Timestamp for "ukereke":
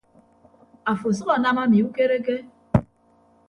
1.87-2.35